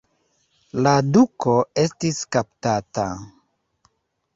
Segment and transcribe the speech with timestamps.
[0.87, 1.55] La duko
[1.85, 3.09] estis kaptata.